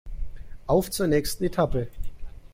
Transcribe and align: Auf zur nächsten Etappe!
Auf 0.65 0.89
zur 0.89 1.05
nächsten 1.05 1.43
Etappe! 1.43 1.87